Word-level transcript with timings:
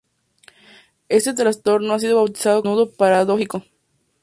Este 1.09 1.35
trastorno 1.35 1.93
ha 1.93 1.99
sido 1.99 2.15
bautizado 2.15 2.63
como 2.63 2.75
desnudo 2.75 2.95
paradójico. 2.97 3.63